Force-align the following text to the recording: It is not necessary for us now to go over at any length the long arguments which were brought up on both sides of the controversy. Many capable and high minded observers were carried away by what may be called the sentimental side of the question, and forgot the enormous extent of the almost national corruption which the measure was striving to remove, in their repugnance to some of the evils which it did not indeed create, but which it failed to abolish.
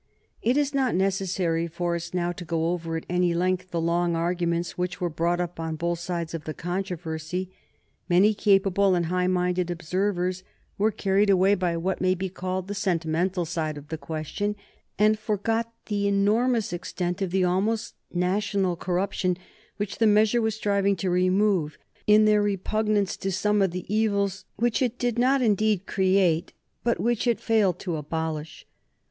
It 0.41 0.57
is 0.57 0.73
not 0.73 0.95
necessary 0.95 1.67
for 1.67 1.93
us 1.93 2.11
now 2.11 2.31
to 2.31 2.43
go 2.43 2.71
over 2.71 2.97
at 2.97 3.05
any 3.07 3.35
length 3.35 3.69
the 3.69 3.79
long 3.79 4.15
arguments 4.15 4.75
which 4.75 4.99
were 4.99 5.11
brought 5.11 5.39
up 5.39 5.59
on 5.59 5.75
both 5.75 5.99
sides 5.99 6.33
of 6.33 6.45
the 6.45 6.55
controversy. 6.55 7.51
Many 8.09 8.33
capable 8.33 8.95
and 8.95 9.05
high 9.05 9.27
minded 9.27 9.69
observers 9.69 10.43
were 10.75 10.89
carried 10.89 11.29
away 11.29 11.53
by 11.53 11.77
what 11.77 12.01
may 12.01 12.15
be 12.15 12.29
called 12.29 12.67
the 12.67 12.73
sentimental 12.73 13.45
side 13.45 13.77
of 13.77 13.89
the 13.89 13.97
question, 13.99 14.55
and 14.97 15.19
forgot 15.19 15.71
the 15.85 16.07
enormous 16.07 16.73
extent 16.73 17.21
of 17.21 17.29
the 17.29 17.43
almost 17.43 17.93
national 18.11 18.75
corruption 18.75 19.37
which 19.77 19.99
the 19.99 20.07
measure 20.07 20.41
was 20.41 20.55
striving 20.55 20.95
to 20.95 21.11
remove, 21.11 21.77
in 22.07 22.25
their 22.25 22.41
repugnance 22.41 23.15
to 23.17 23.31
some 23.31 23.61
of 23.61 23.69
the 23.69 23.85
evils 23.93 24.45
which 24.55 24.81
it 24.81 24.97
did 24.97 25.19
not 25.19 25.43
indeed 25.43 25.85
create, 25.85 26.53
but 26.83 26.99
which 26.99 27.27
it 27.27 27.39
failed 27.39 27.77
to 27.77 27.97
abolish. 27.97 28.65